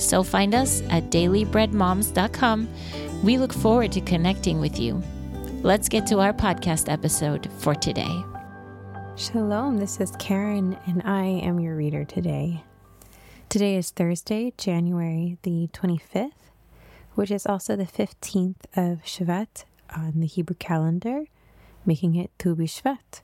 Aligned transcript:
So 0.00 0.22
find 0.22 0.54
us 0.54 0.82
at 0.88 1.10
dailybreadmoms.com. 1.10 2.68
We 3.22 3.36
look 3.36 3.52
forward 3.52 3.92
to 3.92 4.00
connecting 4.00 4.58
with 4.58 4.80
you. 4.80 5.02
Let's 5.62 5.90
get 5.90 6.06
to 6.06 6.20
our 6.20 6.32
podcast 6.32 6.90
episode 6.90 7.50
for 7.58 7.74
today. 7.74 8.24
Shalom, 9.16 9.76
this 9.76 10.00
is 10.00 10.12
Karen, 10.18 10.78
and 10.86 11.02
I 11.04 11.24
am 11.24 11.60
your 11.60 11.76
reader 11.76 12.06
today. 12.06 12.64
Today 13.50 13.76
is 13.76 13.90
Thursday, 13.90 14.54
January 14.56 15.36
the 15.42 15.68
25th, 15.74 16.30
which 17.14 17.30
is 17.30 17.44
also 17.44 17.76
the 17.76 17.84
15th 17.84 18.64
of 18.74 19.02
Shvat 19.02 19.64
on 19.94 20.20
the 20.20 20.26
Hebrew 20.26 20.56
calendar, 20.56 21.24
making 21.84 22.14
it 22.14 22.30
Tu 22.38 22.56
B'Shvat. 22.56 23.20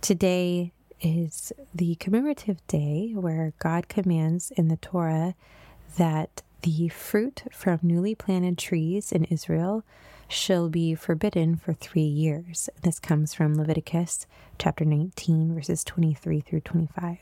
Today 0.00 0.72
is 1.02 1.52
the 1.74 1.96
commemorative 1.96 2.66
day 2.66 3.12
where 3.14 3.52
God 3.58 3.88
commands 3.88 4.52
in 4.52 4.68
the 4.68 4.76
Torah 4.76 5.34
that 5.96 6.42
the 6.62 6.88
fruit 6.88 7.42
from 7.52 7.80
newly 7.82 8.14
planted 8.14 8.58
trees 8.58 9.12
in 9.12 9.24
Israel 9.24 9.84
shall 10.28 10.68
be 10.68 10.94
forbidden 10.94 11.56
for 11.56 11.72
three 11.72 12.00
years. 12.02 12.70
This 12.82 12.98
comes 12.98 13.34
from 13.34 13.54
Leviticus 13.54 14.26
chapter 14.58 14.84
19, 14.84 15.54
verses 15.54 15.84
23 15.84 16.40
through 16.40 16.60
25. 16.60 17.18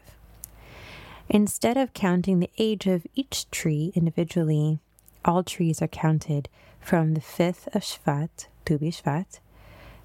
Instead 1.28 1.76
of 1.76 1.94
counting 1.94 2.40
the 2.40 2.50
age 2.58 2.86
of 2.86 3.06
each 3.14 3.50
tree 3.50 3.92
individually, 3.94 4.78
all 5.24 5.42
trees 5.42 5.80
are 5.80 5.88
counted 5.88 6.48
from 6.80 7.14
the 7.14 7.20
fifth 7.20 7.68
of 7.74 7.82
Shvat, 7.82 8.46
Tu 8.64 8.78
B'Shvat, 8.78 9.38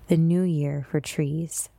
the 0.07 0.17
new 0.17 0.41
year 0.41 0.85
for 0.89 1.00
trees. 1.00 1.69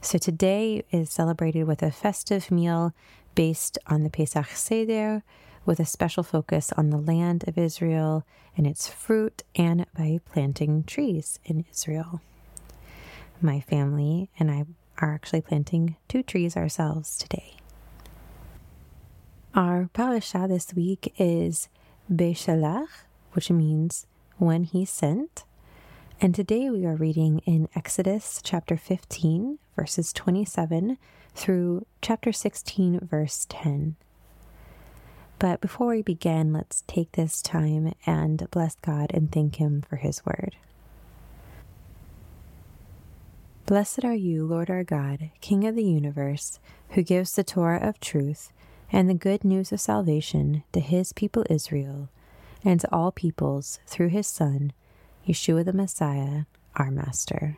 So 0.00 0.18
today 0.18 0.82
is 0.90 1.10
celebrated 1.10 1.64
with 1.64 1.82
a 1.82 1.90
festive 1.90 2.50
meal 2.50 2.94
based 3.34 3.78
on 3.86 4.02
the 4.02 4.10
Pesach 4.10 4.48
Seder, 4.52 5.22
with 5.64 5.80
a 5.80 5.84
special 5.84 6.22
focus 6.22 6.72
on 6.76 6.90
the 6.90 6.98
land 6.98 7.44
of 7.46 7.58
Israel 7.58 8.24
and 8.56 8.66
its 8.66 8.88
fruit 8.88 9.42
and 9.54 9.86
by 9.96 10.20
planting 10.32 10.84
trees 10.84 11.38
in 11.44 11.64
Israel. 11.70 12.20
My 13.40 13.60
family 13.60 14.28
and 14.38 14.50
I 14.50 14.64
are 14.98 15.14
actually 15.14 15.40
planting 15.40 15.96
two 16.08 16.22
trees 16.22 16.56
ourselves 16.56 17.16
today. 17.16 17.56
Our 19.54 19.88
parasha 19.92 20.46
this 20.48 20.74
week 20.74 21.12
is 21.18 21.68
Beshalach, 22.10 22.88
which 23.32 23.50
means 23.50 24.06
when 24.38 24.64
he 24.64 24.84
sent. 24.84 25.44
And 26.20 26.34
today 26.34 26.68
we 26.70 26.84
are 26.84 26.94
reading 26.94 27.40
in 27.46 27.68
Exodus 27.74 28.40
chapter 28.44 28.76
15, 28.76 29.58
verses 29.74 30.12
27 30.12 30.98
through 31.34 31.86
chapter 32.02 32.32
16, 32.32 33.00
verse 33.00 33.46
10. 33.48 33.96
But 35.40 35.62
before 35.62 35.86
we 35.86 36.02
begin, 36.02 36.52
let's 36.52 36.84
take 36.86 37.12
this 37.12 37.40
time 37.40 37.94
and 38.04 38.46
bless 38.50 38.74
God 38.82 39.10
and 39.14 39.32
thank 39.32 39.56
Him 39.56 39.82
for 39.88 39.96
His 39.96 40.24
word. 40.26 40.54
Blessed 43.64 44.04
are 44.04 44.14
you, 44.14 44.44
Lord 44.44 44.68
our 44.68 44.84
God, 44.84 45.30
King 45.40 45.66
of 45.66 45.76
the 45.76 45.82
universe, 45.82 46.60
who 46.90 47.02
gives 47.02 47.34
the 47.34 47.42
Torah 47.42 47.80
of 47.80 47.98
truth 48.00 48.52
and 48.92 49.08
the 49.08 49.14
good 49.14 49.42
news 49.42 49.72
of 49.72 49.80
salvation 49.80 50.62
to 50.72 50.80
His 50.80 51.14
people 51.14 51.46
Israel 51.48 52.10
and 52.62 52.78
to 52.80 52.94
all 52.94 53.10
peoples 53.10 53.80
through 53.86 54.08
His 54.08 54.26
Son, 54.26 54.74
Yeshua 55.26 55.64
the 55.64 55.72
Messiah, 55.72 56.42
our 56.76 56.90
Master. 56.90 57.56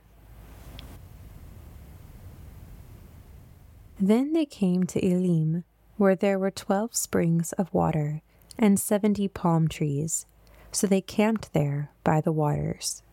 Then 3.99 4.35
they 4.35 4.47
came 4.47 4.85
to 4.85 5.05
Elim 5.05 5.65
where 6.03 6.17
there 6.17 6.37
were 6.37 6.51
twelve 6.51 6.97
springs 6.97 7.53
of 7.53 7.73
water 7.73 8.23
and 8.59 8.81
seventy 8.81 9.29
palm 9.29 9.69
trees, 9.69 10.27
so 10.73 10.85
they 10.85 11.01
camped 11.01 11.53
there 11.53 11.91
by 12.03 12.21
the 12.21 12.33
waters. 12.33 13.05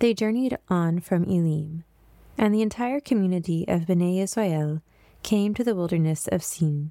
They 0.00 0.12
journeyed 0.12 0.58
on 0.68 0.98
from 0.98 1.22
Elim, 1.22 1.84
and 2.36 2.52
the 2.52 2.60
entire 2.60 2.98
community 2.98 3.64
of 3.68 3.82
Bnei 3.82 4.20
Israel 4.20 4.82
came 5.22 5.54
to 5.54 5.62
the 5.62 5.76
wilderness 5.76 6.26
of 6.26 6.42
Sin, 6.42 6.90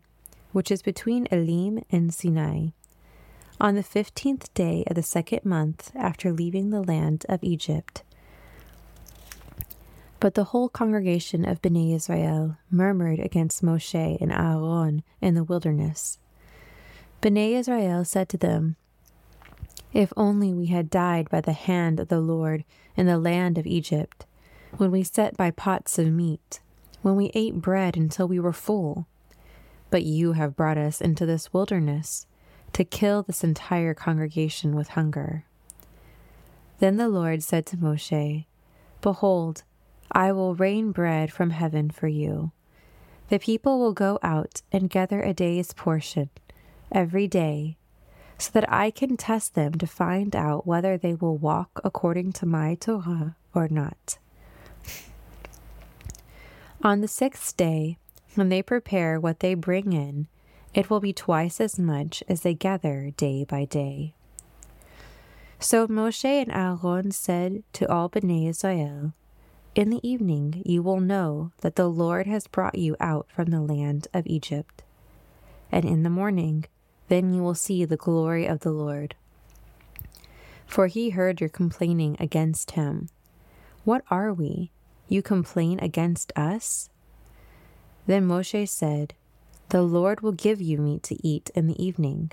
which 0.54 0.72
is 0.72 0.82
between 0.82 1.28
Elim 1.30 1.84
and 1.92 2.14
Sinai, 2.14 2.68
on 3.60 3.76
the 3.76 3.84
fifteenth 3.84 4.54
day 4.54 4.86
of 4.88 4.96
the 4.96 5.04
second 5.04 5.44
month 5.44 5.92
after 5.94 6.32
leaving 6.32 6.70
the 6.70 6.82
land 6.82 7.26
of 7.28 7.44
Egypt. 7.44 8.04
But 10.26 10.34
the 10.34 10.46
whole 10.46 10.70
congregation 10.70 11.46
of 11.46 11.62
Bnei 11.62 11.94
Israel 11.94 12.58
murmured 12.72 13.20
against 13.20 13.64
Moshe 13.64 14.20
and 14.20 14.32
Aaron 14.32 15.04
in 15.22 15.36
the 15.36 15.44
wilderness. 15.44 16.18
Bnei 17.22 17.52
Israel 17.52 18.04
said 18.04 18.28
to 18.30 18.38
them, 18.38 18.76
If 19.94 20.12
only 20.18 20.52
we 20.52 20.66
had 20.66 20.90
died 20.90 21.30
by 21.30 21.42
the 21.42 21.54
hand 21.54 22.00
of 22.00 22.08
the 22.08 22.22
Lord 22.22 22.66
in 22.98 23.06
the 23.06 23.20
land 23.20 23.60
of 23.60 23.68
Egypt, 23.68 24.26
when 24.78 24.90
we 24.90 25.04
sat 25.04 25.38
by 25.38 25.52
pots 25.52 26.00
of 26.00 26.08
meat, 26.08 26.60
when 27.04 27.16
we 27.16 27.30
ate 27.36 27.62
bread 27.62 27.96
until 27.96 28.28
we 28.28 28.40
were 28.40 28.52
full. 28.52 29.06
But 29.92 30.06
you 30.06 30.32
have 30.32 30.56
brought 30.56 30.80
us 30.80 31.02
into 31.02 31.28
this 31.28 31.54
wilderness 31.54 32.26
to 32.74 32.84
kill 32.84 33.22
this 33.22 33.44
entire 33.44 33.94
congregation 33.94 34.76
with 34.76 34.88
hunger. 34.88 35.46
Then 36.80 36.98
the 36.98 37.10
Lord 37.10 37.44
said 37.44 37.68
to 37.68 37.78
Moshe, 37.78 38.46
Behold, 39.02 39.62
I 40.12 40.32
will 40.32 40.56
rain 40.56 40.92
bread 40.92 41.32
from 41.32 41.50
heaven 41.50 41.90
for 41.90 42.08
you. 42.08 42.52
The 43.30 43.40
people 43.40 43.80
will 43.80 43.94
go 43.94 44.20
out 44.22 44.62
and 44.72 44.90
gather 44.90 45.22
a 45.22 45.34
day's 45.34 45.74
portion 45.74 46.30
every 46.92 47.28
day, 47.28 47.78
so 48.38 48.52
that 48.54 48.72
I 48.72 48.92
can 48.92 49.18
test 49.18 49.56
them 49.56 49.74
to 49.76 49.88
find 49.88 50.36
out 50.36 50.68
whether 50.68 50.98
they 50.98 51.16
will 51.16 51.38
walk 51.38 51.82
according 51.84 52.34
to 52.34 52.46
my 52.46 52.76
Torah 52.76 53.36
or 53.54 53.68
not. 53.68 54.18
On 56.84 57.02
the 57.02 57.08
sixth 57.08 57.58
day, 57.58 57.98
when 58.36 58.50
they 58.50 58.62
prepare 58.62 59.20
what 59.20 59.40
they 59.40 59.56
bring 59.56 59.94
in, 59.94 60.28
it 60.74 60.90
will 60.90 61.00
be 61.00 61.14
twice 61.14 61.60
as 61.60 61.80
much 61.80 62.22
as 62.28 62.42
they 62.42 62.54
gather 62.54 63.12
day 63.18 63.44
by 63.46 63.66
day. 63.66 64.14
So 65.58 65.88
Moshe 65.88 66.26
and 66.26 66.52
Aaron 66.52 67.12
said 67.12 67.64
to 67.74 67.90
all 67.90 68.10
Bnei 68.10 68.50
Israel, 68.50 69.14
in 69.76 69.90
the 69.90 70.08
evening 70.08 70.64
you 70.66 70.82
will 70.82 71.02
know 71.02 71.52
that 71.62 71.76
the 71.76 71.90
Lord 71.90 72.28
has 72.28 72.48
brought 72.48 72.78
you 72.78 72.96
out 73.00 73.28
from 73.30 73.48
the 73.50 73.62
land 73.62 74.08
of 74.14 74.26
Egypt. 74.26 74.84
And 75.72 75.84
in 75.84 76.04
the 76.04 76.10
morning, 76.10 76.66
then 77.10 77.34
you 77.34 77.44
will 77.44 77.56
see 77.56 77.84
the 77.84 77.98
glory 77.98 78.46
of 78.46 78.62
the 78.62 78.72
Lord. 78.72 79.16
For 80.66 80.88
he 80.88 81.12
heard 81.12 81.42
your 81.42 81.50
complaining 81.50 82.16
against 82.20 82.72
him. 82.72 83.10
What 83.84 84.04
are 84.10 84.34
we? 84.34 84.72
You 85.10 85.22
complain 85.22 85.80
against 85.80 86.32
us? 86.36 86.90
Then 88.08 88.28
Moshe 88.28 88.68
said, 88.70 89.14
The 89.70 89.82
Lord 89.82 90.22
will 90.22 90.32
give 90.32 90.62
you 90.62 90.78
meat 90.78 91.04
to 91.04 91.28
eat 91.28 91.52
in 91.54 91.68
the 91.68 91.84
evening, 91.84 92.32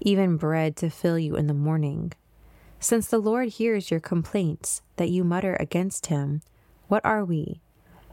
even 0.00 0.38
bread 0.38 0.76
to 0.76 0.88
fill 0.88 1.18
you 1.18 1.36
in 1.36 1.46
the 1.46 1.54
morning. 1.54 2.12
Since 2.80 3.08
the 3.08 3.18
Lord 3.18 3.50
hears 3.50 3.90
your 3.90 4.00
complaints 4.00 4.80
that 4.96 5.10
you 5.10 5.22
mutter 5.22 5.56
against 5.60 6.06
him, 6.06 6.40
what 6.90 7.04
are 7.04 7.24
we? 7.24 7.60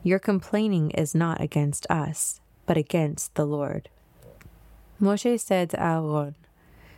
Your 0.03 0.19
complaining 0.19 0.91
is 0.91 1.15
not 1.15 1.41
against 1.41 1.89
us, 1.89 2.39
but 2.67 2.77
against 2.77 3.33
the 3.33 3.43
Lord. 3.45 3.89
Moshe 5.01 5.39
said 5.39 5.71
to 5.71 5.83
Aaron, 5.83 6.35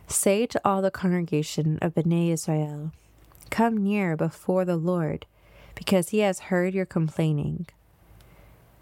Say 0.06 0.44
to 0.44 0.60
all 0.62 0.82
the 0.82 0.90
congregation 0.90 1.78
of 1.80 1.94
Bnei 1.94 2.32
Israel, 2.32 2.92
Come 3.48 3.82
near 3.82 4.14
before 4.14 4.66
the 4.66 4.76
Lord, 4.76 5.24
because 5.74 6.10
he 6.10 6.18
has 6.18 6.50
heard 6.50 6.74
your 6.74 6.84
complaining. 6.84 7.66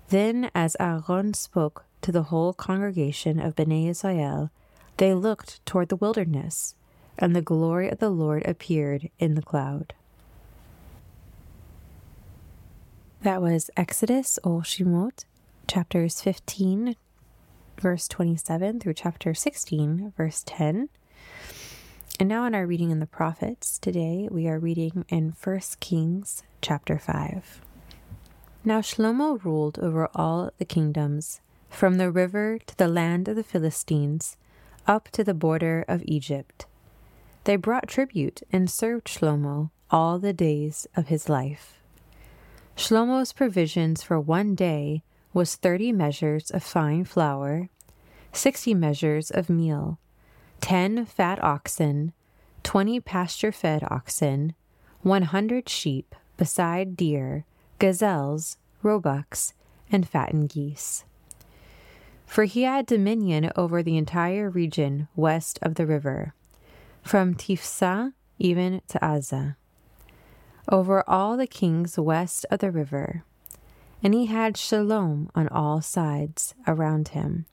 Then, 0.08 0.50
as 0.52 0.76
Aaron 0.80 1.34
spoke 1.34 1.84
to 2.02 2.10
the 2.10 2.24
whole 2.24 2.52
congregation 2.52 3.38
of 3.38 3.54
Bnei 3.54 3.88
Israel, 3.88 4.50
they 4.96 5.14
looked 5.14 5.64
toward 5.64 5.88
the 5.88 5.94
wilderness, 5.94 6.74
and 7.16 7.36
the 7.36 7.42
glory 7.42 7.90
of 7.90 8.00
the 8.00 8.10
Lord 8.10 8.44
appeared 8.44 9.08
in 9.20 9.36
the 9.36 9.42
cloud. 9.42 9.94
That 13.22 13.42
was 13.42 13.68
Exodus 13.76 14.38
or 14.44 14.60
Shemot, 14.62 15.24
chapters 15.66 16.20
15, 16.20 16.94
verse 17.80 18.06
27 18.06 18.78
through 18.78 18.94
chapter 18.94 19.34
16, 19.34 20.12
verse 20.16 20.44
10. 20.46 20.88
And 22.20 22.28
now 22.28 22.46
in 22.46 22.54
our 22.54 22.64
reading 22.64 22.92
in 22.92 23.00
the 23.00 23.06
prophets, 23.06 23.76
today 23.80 24.28
we 24.30 24.46
are 24.46 24.60
reading 24.60 25.04
in 25.08 25.34
1 25.42 25.60
Kings 25.80 26.44
chapter 26.62 26.96
5. 26.96 27.60
Now 28.64 28.80
Shlomo 28.80 29.42
ruled 29.44 29.80
over 29.80 30.08
all 30.14 30.52
the 30.58 30.64
kingdoms, 30.64 31.40
from 31.68 31.98
the 31.98 32.12
river 32.12 32.60
to 32.66 32.76
the 32.76 32.86
land 32.86 33.26
of 33.26 33.34
the 33.34 33.42
Philistines, 33.42 34.36
up 34.86 35.08
to 35.08 35.24
the 35.24 35.34
border 35.34 35.84
of 35.88 36.04
Egypt. 36.04 36.66
They 37.42 37.56
brought 37.56 37.88
tribute 37.88 38.42
and 38.52 38.70
served 38.70 39.08
Shlomo 39.08 39.70
all 39.90 40.20
the 40.20 40.32
days 40.32 40.86
of 40.94 41.08
his 41.08 41.28
life. 41.28 41.77
Shlomo's 42.78 43.32
provisions 43.32 44.04
for 44.04 44.20
one 44.20 44.54
day 44.54 45.02
was 45.34 45.56
thirty 45.56 45.90
measures 45.90 46.48
of 46.52 46.62
fine 46.62 47.04
flour, 47.04 47.70
sixty 48.32 48.72
measures 48.72 49.32
of 49.32 49.50
meal, 49.50 49.98
ten 50.60 51.04
fat 51.04 51.42
oxen, 51.42 52.12
twenty 52.62 53.00
pasture 53.00 53.50
fed 53.50 53.82
oxen, 53.90 54.54
one 55.02 55.24
hundred 55.24 55.68
sheep, 55.68 56.14
beside 56.36 56.96
deer, 56.96 57.44
gazelles, 57.80 58.58
roebucks, 58.84 59.54
and 59.90 60.08
fattened 60.08 60.50
geese. 60.50 61.04
For 62.26 62.44
he 62.44 62.62
had 62.62 62.86
dominion 62.86 63.50
over 63.56 63.82
the 63.82 63.96
entire 63.96 64.48
region 64.48 65.08
west 65.16 65.58
of 65.62 65.74
the 65.74 65.84
river, 65.84 66.32
from 67.02 67.34
Tifsa 67.34 68.12
even 68.38 68.82
to 68.86 69.00
Azzah, 69.00 69.56
over 70.70 71.02
all 71.08 71.36
the 71.36 71.46
kings 71.46 71.98
west 71.98 72.44
of 72.50 72.58
the 72.60 72.70
river. 72.70 73.24
And 74.02 74.14
he 74.14 74.26
had 74.26 74.56
shalom 74.56 75.30
on 75.34 75.48
all 75.48 75.80
sides 75.80 76.54
around 76.66 77.08
him. 77.08 77.46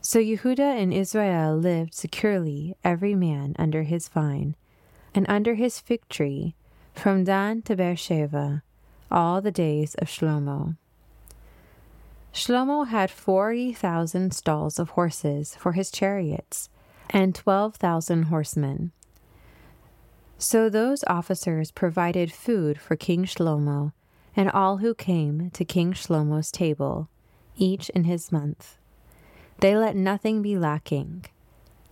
So 0.00 0.18
Yehuda 0.18 0.60
and 0.60 0.92
Israel 0.92 1.56
lived 1.56 1.94
securely, 1.94 2.76
every 2.84 3.14
man 3.14 3.56
under 3.58 3.84
his 3.84 4.08
vine, 4.08 4.54
and 5.14 5.24
under 5.28 5.54
his 5.54 5.80
fig 5.80 6.06
tree, 6.08 6.54
from 6.94 7.24
Dan 7.24 7.62
to 7.62 7.74
Beersheba, 7.74 8.62
all 9.10 9.40
the 9.40 9.50
days 9.50 9.94
of 9.96 10.08
Shlomo. 10.08 10.76
Shlomo 12.32 12.86
had 12.86 13.10
forty 13.10 13.72
thousand 13.72 14.34
stalls 14.34 14.78
of 14.78 14.90
horses 14.90 15.56
for 15.56 15.72
his 15.72 15.90
chariots, 15.90 16.68
and 17.08 17.34
twelve 17.34 17.76
thousand 17.76 18.24
horsemen. 18.24 18.92
So 20.38 20.68
those 20.68 21.04
officers 21.06 21.70
provided 21.70 22.32
food 22.32 22.80
for 22.80 22.96
King 22.96 23.24
Shlomo 23.24 23.92
and 24.36 24.50
all 24.50 24.78
who 24.78 24.94
came 24.94 25.50
to 25.50 25.64
King 25.64 25.92
Shlomo's 25.92 26.50
table, 26.50 27.08
each 27.56 27.88
in 27.90 28.04
his 28.04 28.32
month. 28.32 28.76
They 29.60 29.76
let 29.76 29.96
nothing 29.96 30.42
be 30.42 30.58
lacking. 30.58 31.26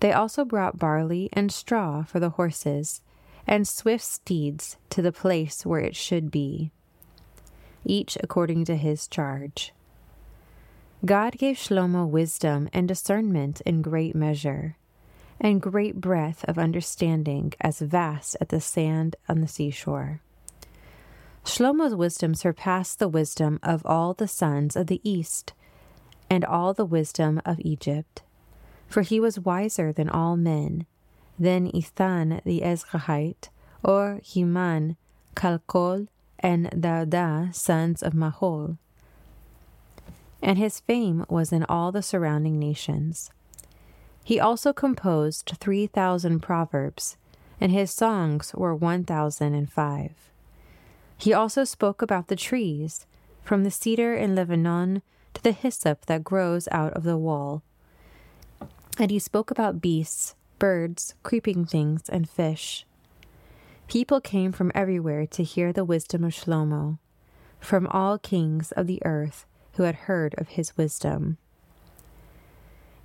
They 0.00 0.12
also 0.12 0.44
brought 0.44 0.79
barley 0.79 1.29
and 1.33 1.53
straw 1.53 2.03
for 2.03 2.19
the 2.19 2.31
horses, 2.31 3.00
and 3.47 3.67
swift 3.67 4.05
steeds 4.05 4.77
to 4.91 5.03
the 5.03 5.12
place 5.12 5.65
where 5.65 5.81
it 5.81 5.94
should 5.94 6.31
be, 6.31 6.73
each 7.85 8.19
according 8.23 8.65
to 8.65 8.77
his 8.77 9.06
charge. 9.06 9.73
God 11.05 11.39
gave 11.39 11.56
Shlomo 11.56 12.09
wisdom 12.09 12.69
and 12.73 12.87
discernment 12.87 13.61
in 13.62 13.83
great 13.83 14.15
measure, 14.15 14.77
and 15.43 15.61
great 15.61 16.00
breadth 16.00 16.44
of 16.44 16.56
understanding 16.56 17.53
as 17.61 17.81
vast 17.81 18.37
as 18.41 18.49
the 18.49 18.61
sand 18.61 19.17
on 19.29 19.41
the 19.41 19.49
seashore. 19.49 20.21
Shlomo's 21.44 21.97
wisdom 21.97 22.37
surpassed 22.37 23.00
the 23.00 23.09
wisdom 23.09 23.59
of 23.61 23.85
all 23.85 24.15
the 24.15 24.29
sons 24.29 24.77
of 24.77 24.87
the 24.87 25.00
east, 25.03 25.53
and 26.31 26.44
all 26.44 26.73
the 26.73 26.85
wisdom 26.85 27.43
of 27.44 27.59
Egypt. 27.61 28.23
For 28.87 29.03
he 29.03 29.19
was 29.19 29.41
wiser 29.41 29.93
than 29.93 30.09
all 30.09 30.37
men, 30.37 30.87
than 31.39 31.75
Ethan 31.75 32.41
the 32.44 32.61
Ezrahite, 32.61 33.49
or 33.83 34.21
Heman, 34.23 34.97
Calcol, 35.35 36.06
and 36.39 36.71
Darda, 36.71 37.53
sons 37.53 38.03
of 38.03 38.12
Mahol. 38.12 38.79
And 40.41 40.56
his 40.56 40.81
fame 40.81 41.27
was 41.29 41.53
in 41.53 41.65
all 41.65 41.91
the 41.91 42.03
surrounding 42.03 42.59
nations. 42.61 43.31
He 44.25 44.39
also 44.39 44.73
composed 44.73 45.53
three 45.59 45.87
thousand 45.87 46.41
proverbs, 46.41 47.17
and 47.61 47.73
his 47.73 47.91
songs 47.91 48.55
were 48.55 48.75
one 48.75 49.05
thousand 49.05 49.55
and 49.55 49.71
five. 49.71 50.13
He 51.17 51.33
also 51.33 51.65
spoke 51.65 52.03
about 52.03 52.29
the 52.29 52.37
trees, 52.37 53.07
from 53.43 53.65
the 53.65 53.71
cedar 53.71 54.15
in 54.15 54.35
Lebanon 54.35 55.03
to 55.35 55.43
the 55.43 55.53
hyssop 55.53 56.07
that 56.07 56.25
grows 56.25 56.69
out 56.71 56.93
of 56.95 57.03
the 57.05 57.17
wall. 57.17 57.63
And 58.99 59.11
he 59.11 59.19
spoke 59.19 59.51
about 59.51 59.81
beasts, 59.81 60.35
birds, 60.59 61.15
creeping 61.23 61.65
things, 61.65 62.09
and 62.09 62.29
fish. 62.29 62.87
People 63.89 64.21
came 64.21 64.53
from 64.53 64.73
everywhere 64.75 65.27
to 65.27 65.43
hear 65.43 65.73
the 65.73 65.85
wisdom 65.85 66.25
of 66.25 66.33
Shlomo, 66.33 66.99
from 67.59 67.87
all 67.89 68.19
kings 68.19 68.73
of 68.73 68.87
the 68.87 69.05
earth 69.05 69.47
who 69.73 69.83
had 69.85 69.95
heard 69.95 70.35
of 70.39 70.49
his 70.49 70.77
wisdom. 70.77 71.39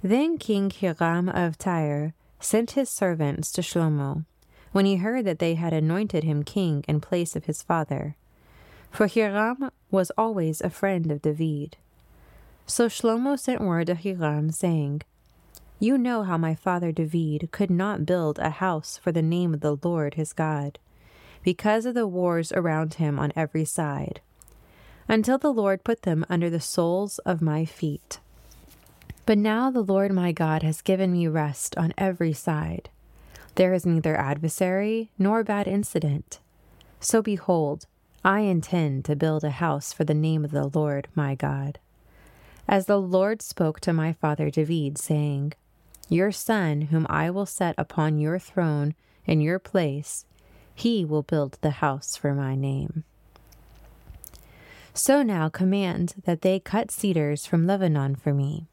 Then 0.04 0.38
King 0.38 0.70
Hiram 0.70 1.30
of 1.30 1.58
Tyre 1.58 2.14
sent 2.40 2.72
his 2.72 2.90
servants 2.90 3.52
to 3.54 3.62
Shlomo, 3.62 4.26
when 4.72 4.86
he 4.86 4.98
heard 4.98 5.26
that 5.26 5.40
they 5.40 5.56
had 5.56 5.74
anointed 5.74 6.24
him 6.24 6.44
king 6.44 6.84
in 6.88 7.02
place 7.02 7.36
of 7.36 7.46
his 7.46 7.64
father. 7.64 8.16
For 8.92 9.08
Hiram 9.08 9.72
was 9.90 10.12
always 10.18 10.62
a 10.62 10.70
friend 10.70 11.12
of 11.12 11.22
David. 11.22 11.78
So 12.66 12.88
Shlomo 12.88 13.40
sent 13.40 13.62
word 13.62 13.88
to 13.88 13.96
Hiram, 13.96 14.52
saying, 14.52 15.02
you 15.80 15.98
know 15.98 16.24
how 16.24 16.38
my 16.38 16.56
father 16.56 16.92
David 16.92 17.50
could 17.52 17.70
not 17.70 18.06
build 18.06 18.40
a 18.40 18.50
house 18.50 18.98
for 18.98 19.12
the 19.12 19.22
name 19.22 19.54
of 19.54 19.60
the 19.60 19.78
Lord 19.84 20.16
his 20.16 20.34
God, 20.34 20.80
because 21.44 21.86
of 21.86 21.94
the 21.94 22.08
wars 22.08 22.52
around 22.52 22.96
him 22.96 23.20
on 23.20 23.32
every 23.36 23.64
side, 23.64 24.20
until 25.08 25.38
the 25.38 25.54
Lord 25.54 25.84
put 25.84 26.02
them 26.02 26.26
under 26.30 26.50
the 26.50 26.60
soles 26.60 27.20
of 27.20 27.44
my 27.44 27.64
feet. 27.64 28.20
But 29.28 29.38
now 29.38 29.70
the 29.70 29.84
Lord 29.84 30.14
my 30.14 30.32
God 30.32 30.64
has 30.64 30.82
given 30.82 31.12
me 31.12 31.28
rest 31.28 31.78
on 31.78 31.94
every 31.98 32.32
side. 32.32 32.90
There 33.56 33.74
is 33.74 33.86
neither 33.86 34.16
adversary 34.16 35.12
nor 35.20 35.44
bad 35.44 35.68
incident. 35.68 36.40
So 37.02 37.22
behold, 37.22 37.88
I 38.24 38.40
intend 38.40 39.04
to 39.04 39.18
build 39.18 39.44
a 39.44 39.50
house 39.50 39.92
for 39.92 40.06
the 40.06 40.14
name 40.14 40.46
of 40.46 40.52
the 40.52 40.72
Lord 40.74 41.10
my 41.14 41.36
God. 41.36 41.78
As 42.70 42.86
the 42.86 43.02
Lord 43.02 43.42
spoke 43.42 43.82
to 43.82 43.92
my 43.92 44.14
father 44.14 44.50
David, 44.50 44.98
saying, 44.98 45.52
your 46.08 46.32
son, 46.32 46.84
whom 46.84 47.06
I 47.10 47.30
will 47.30 47.46
set 47.46 47.76
upon 47.78 48.20
your 48.20 48.40
throne 48.40 48.96
in 49.26 49.42
your 49.42 49.60
place, 49.60 50.24
he 50.74 51.04
will 51.04 51.22
build 51.22 51.58
the 51.60 51.82
house 51.82 52.16
for 52.16 52.34
my 52.34 52.56
name. 52.56 53.04
So 54.94 55.22
now 55.22 55.50
command 55.50 56.16
that 56.24 56.44
they 56.44 56.62
cut 56.62 56.92
cedars 56.92 57.46
from 57.46 57.68
Lebanon 57.68 58.16
for 58.16 58.34
me. 58.34 58.68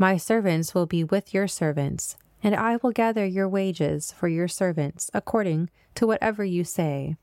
My 0.00 0.16
servants 0.16 0.76
will 0.76 0.86
be 0.86 1.02
with 1.02 1.34
your 1.34 1.48
servants, 1.48 2.16
and 2.40 2.54
I 2.54 2.76
will 2.76 2.92
gather 2.92 3.26
your 3.26 3.48
wages 3.48 4.12
for 4.12 4.28
your 4.28 4.46
servants 4.46 5.10
according 5.12 5.70
to 5.96 6.06
whatever 6.06 6.44
you 6.44 6.62
say. 6.62 7.16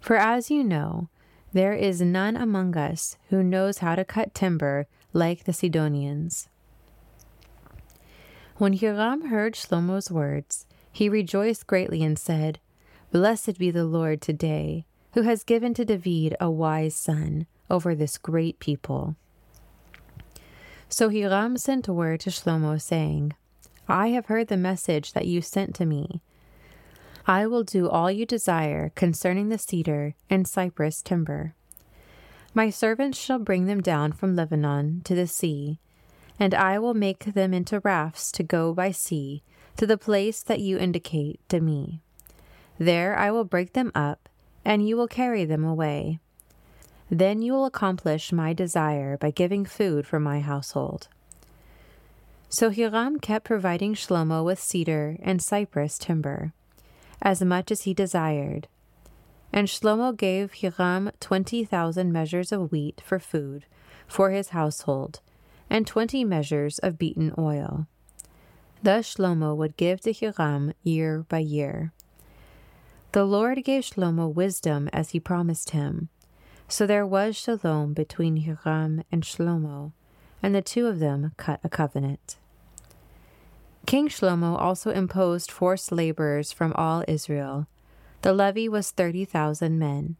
For 0.00 0.14
as 0.14 0.48
you 0.48 0.62
know, 0.62 1.08
there 1.52 1.72
is 1.72 2.00
none 2.00 2.36
among 2.36 2.76
us 2.76 3.16
who 3.30 3.42
knows 3.42 3.78
how 3.78 3.96
to 3.96 4.04
cut 4.04 4.32
timber 4.32 4.86
like 5.12 5.42
the 5.42 5.52
Sidonians. 5.52 6.48
When 8.58 8.74
Hiram 8.74 9.26
heard 9.26 9.54
Shlomo's 9.54 10.12
words, 10.12 10.66
he 10.92 11.08
rejoiced 11.08 11.66
greatly 11.66 12.04
and 12.04 12.16
said, 12.16 12.60
Blessed 13.10 13.58
be 13.58 13.72
the 13.72 13.84
Lord 13.84 14.20
today, 14.20 14.84
who 15.14 15.22
has 15.22 15.42
given 15.42 15.74
to 15.74 15.84
David 15.84 16.36
a 16.38 16.48
wise 16.48 16.94
son 16.94 17.46
over 17.68 17.96
this 17.96 18.18
great 18.18 18.60
people. 18.60 19.16
So 20.88 21.08
Hiram 21.10 21.56
sent 21.56 21.88
word 21.88 22.20
to 22.20 22.30
Shlomo, 22.30 22.80
saying, 22.80 23.34
I 23.88 24.08
have 24.08 24.26
heard 24.26 24.48
the 24.48 24.56
message 24.56 25.12
that 25.12 25.26
you 25.26 25.40
sent 25.40 25.74
to 25.76 25.86
me. 25.86 26.22
I 27.26 27.46
will 27.46 27.64
do 27.64 27.88
all 27.88 28.10
you 28.10 28.24
desire 28.26 28.90
concerning 28.94 29.48
the 29.48 29.58
cedar 29.58 30.14
and 30.30 30.48
cypress 30.48 31.02
timber. 31.02 31.54
My 32.54 32.70
servants 32.70 33.18
shall 33.18 33.38
bring 33.38 33.66
them 33.66 33.82
down 33.82 34.12
from 34.12 34.34
Lebanon 34.34 35.02
to 35.04 35.14
the 35.14 35.26
sea 35.26 35.78
and 36.38 36.54
I 36.54 36.78
will 36.78 36.94
make 36.94 37.24
them 37.24 37.52
into 37.52 37.80
rafts 37.80 38.30
to 38.32 38.42
go 38.42 38.72
by 38.72 38.92
sea 38.92 39.42
to 39.76 39.86
the 39.86 39.98
place 39.98 40.42
that 40.42 40.60
you 40.60 40.78
indicate 40.78 41.40
to 41.48 41.60
me. 41.60 42.00
There 42.78 43.18
I 43.18 43.30
will 43.30 43.44
break 43.44 43.72
them 43.72 43.90
up, 43.94 44.28
and 44.64 44.86
you 44.86 44.96
will 44.96 45.08
carry 45.08 45.44
them 45.44 45.64
away. 45.64 46.20
Then 47.10 47.40
you 47.40 47.52
will 47.52 47.64
accomplish 47.64 48.32
my 48.32 48.52
desire 48.52 49.16
by 49.16 49.30
giving 49.30 49.64
food 49.64 50.06
for 50.06 50.20
my 50.20 50.40
household. 50.40 51.08
So 52.50 52.70
Hiram 52.70 53.18
kept 53.18 53.46
providing 53.46 53.94
Shlomo 53.94 54.44
with 54.44 54.58
cedar 54.60 55.16
and 55.22 55.42
cypress 55.42 55.98
timber, 55.98 56.52
as 57.20 57.42
much 57.42 57.70
as 57.70 57.82
he 57.82 57.94
desired. 57.94 58.68
And 59.52 59.68
Shlomo 59.68 60.16
gave 60.16 60.54
Hiram 60.60 61.10
twenty 61.20 61.64
thousand 61.64 62.12
measures 62.12 62.52
of 62.52 62.70
wheat 62.70 63.02
for 63.04 63.18
food 63.18 63.64
for 64.06 64.30
his 64.30 64.50
household, 64.50 65.20
and 65.68 65.86
twenty 65.86 66.24
measures 66.24 66.78
of 66.78 66.98
beaten 66.98 67.34
oil. 67.38 67.86
Thus 68.82 69.14
Shlomo 69.14 69.56
would 69.56 69.76
give 69.76 70.00
to 70.02 70.12
Hiram 70.12 70.72
year 70.82 71.24
by 71.28 71.38
year. 71.38 71.92
The 73.12 73.24
Lord 73.24 73.64
gave 73.64 73.84
Shlomo 73.84 74.32
wisdom 74.32 74.88
as 74.92 75.10
he 75.10 75.20
promised 75.20 75.70
him. 75.70 76.10
So 76.68 76.86
there 76.86 77.06
was 77.06 77.34
shalom 77.34 77.94
between 77.94 78.44
Hiram 78.44 79.02
and 79.10 79.22
Shlomo, 79.22 79.92
and 80.42 80.54
the 80.54 80.62
two 80.62 80.86
of 80.86 80.98
them 80.98 81.32
cut 81.38 81.60
a 81.64 81.68
covenant. 81.68 82.36
King 83.86 84.08
Shlomo 84.08 84.54
also 84.60 84.90
imposed 84.90 85.50
forced 85.50 85.90
laborers 85.90 86.52
from 86.52 86.74
all 86.74 87.04
Israel. 87.08 87.66
The 88.20 88.34
levy 88.34 88.68
was 88.68 88.90
thirty 88.90 89.24
thousand 89.24 89.78
men. 89.78 90.16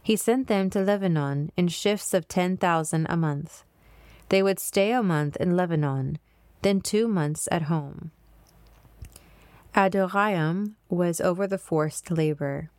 He 0.00 0.14
sent 0.14 0.46
them 0.46 0.70
to 0.70 0.80
Lebanon 0.80 1.50
in 1.56 1.66
shifts 1.66 2.14
of 2.14 2.28
ten 2.28 2.56
thousand 2.56 3.06
a 3.10 3.16
month. 3.16 3.64
They 4.28 4.44
would 4.44 4.60
stay 4.60 4.92
a 4.92 5.02
month 5.02 5.36
in 5.38 5.56
Lebanon, 5.56 6.18
then 6.62 6.80
two 6.80 7.08
months 7.08 7.48
at 7.50 7.62
home. 7.62 8.12
Adoniram 9.74 10.76
was 10.88 11.20
over 11.20 11.48
the 11.48 11.58
forced 11.58 12.12
labor. 12.12 12.70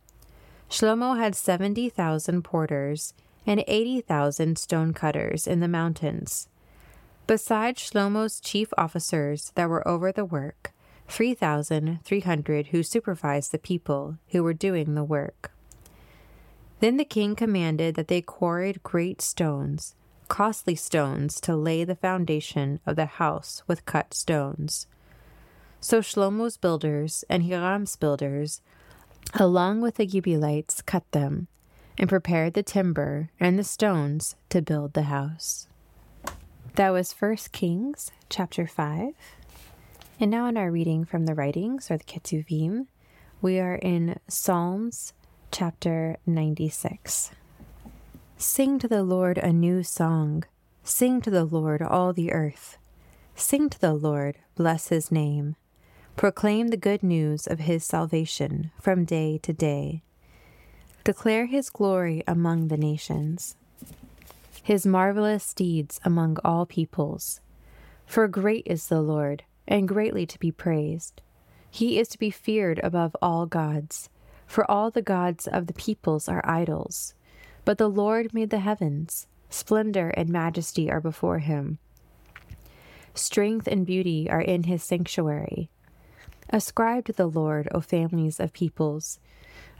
Shlomo 0.72 1.18
had 1.18 1.36
70,000 1.36 2.42
porters 2.42 3.12
and 3.46 3.62
80,000 3.68 4.56
stonecutters 4.56 5.46
in 5.46 5.60
the 5.60 5.68
mountains. 5.68 6.48
Besides 7.26 7.90
Shlomo's 7.90 8.40
chief 8.40 8.72
officers 8.78 9.52
that 9.54 9.68
were 9.68 9.86
over 9.86 10.10
the 10.10 10.24
work, 10.24 10.72
3,300 11.08 12.68
who 12.68 12.82
supervised 12.82 13.52
the 13.52 13.58
people 13.58 14.16
who 14.28 14.42
were 14.42 14.54
doing 14.54 14.94
the 14.94 15.04
work. 15.04 15.52
Then 16.80 16.96
the 16.96 17.04
king 17.04 17.36
commanded 17.36 17.94
that 17.96 18.08
they 18.08 18.22
quarried 18.22 18.82
great 18.82 19.20
stones 19.20 19.94
costly 20.28 20.74
stones 20.74 21.38
to 21.42 21.54
lay 21.54 21.84
the 21.84 21.94
foundation 21.94 22.80
of 22.86 22.96
the 22.96 23.04
house 23.04 23.62
with 23.66 23.84
cut 23.84 24.14
stones. 24.14 24.86
So 25.78 26.00
Shlomo's 26.00 26.56
builders 26.56 27.22
and 27.28 27.42
Hiram's 27.42 27.96
builders, 27.96 28.62
along 29.34 29.80
with 29.80 29.96
the 29.96 30.08
Gibeonites, 30.08 30.82
cut 30.82 31.10
them 31.12 31.48
and 31.98 32.08
prepared 32.08 32.54
the 32.54 32.62
timber 32.62 33.30
and 33.38 33.58
the 33.58 33.64
stones 33.64 34.36
to 34.50 34.62
build 34.62 34.92
the 34.92 35.02
house. 35.02 35.68
That 36.74 36.90
was 36.90 37.12
1 37.12 37.36
Kings 37.52 38.10
chapter 38.28 38.66
5. 38.66 39.14
And 40.20 40.30
now 40.30 40.46
in 40.46 40.56
our 40.56 40.70
reading 40.70 41.04
from 41.04 41.26
the 41.26 41.34
writings 41.34 41.90
or 41.90 41.98
the 41.98 42.04
Ketuvim, 42.04 42.86
we 43.40 43.58
are 43.58 43.74
in 43.74 44.18
Psalms 44.28 45.12
chapter 45.50 46.16
96. 46.26 47.32
Sing 48.38 48.78
to 48.78 48.88
the 48.88 49.02
Lord 49.02 49.38
a 49.38 49.52
new 49.52 49.82
song. 49.82 50.44
Sing 50.84 51.20
to 51.20 51.30
the 51.30 51.44
Lord, 51.44 51.82
all 51.82 52.12
the 52.12 52.32
earth. 52.32 52.78
Sing 53.34 53.68
to 53.70 53.80
the 53.80 53.94
Lord, 53.94 54.36
bless 54.54 54.88
his 54.88 55.12
name. 55.12 55.56
Proclaim 56.16 56.68
the 56.68 56.76
good 56.76 57.02
news 57.02 57.46
of 57.46 57.60
his 57.60 57.84
salvation 57.84 58.70
from 58.80 59.04
day 59.04 59.38
to 59.38 59.52
day. 59.52 60.02
Declare 61.04 61.46
his 61.46 61.70
glory 61.70 62.22
among 62.28 62.68
the 62.68 62.76
nations, 62.76 63.56
his 64.62 64.86
marvelous 64.86 65.52
deeds 65.52 66.00
among 66.04 66.36
all 66.44 66.64
peoples. 66.66 67.40
For 68.06 68.28
great 68.28 68.64
is 68.66 68.86
the 68.86 69.00
Lord, 69.00 69.42
and 69.66 69.88
greatly 69.88 70.26
to 70.26 70.38
be 70.38 70.52
praised. 70.52 71.22
He 71.70 71.98
is 71.98 72.08
to 72.08 72.18
be 72.18 72.30
feared 72.30 72.78
above 72.84 73.16
all 73.20 73.46
gods, 73.46 74.10
for 74.46 74.70
all 74.70 74.90
the 74.90 75.02
gods 75.02 75.46
of 75.48 75.66
the 75.66 75.72
peoples 75.72 76.28
are 76.28 76.42
idols 76.44 77.14
but 77.64 77.78
the 77.78 77.88
Lord 77.88 78.34
made 78.34 78.50
the 78.50 78.58
heavens, 78.58 79.26
splendor 79.48 80.08
and 80.10 80.28
majesty 80.28 80.90
are 80.90 81.00
before 81.00 81.38
him. 81.38 81.78
Strength 83.14 83.66
and 83.68 83.86
beauty 83.86 84.28
are 84.30 84.40
in 84.40 84.64
his 84.64 84.82
sanctuary. 84.82 85.70
Ascribe 86.54 87.06
to 87.06 87.14
the 87.14 87.26
Lord, 87.26 87.66
O 87.72 87.80
families 87.80 88.38
of 88.38 88.52
peoples. 88.52 89.18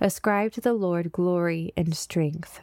Ascribe 0.01 0.53
to 0.53 0.61
the 0.63 0.73
Lord 0.73 1.13
glory 1.13 1.71
and 1.77 1.95
strength. 1.95 2.61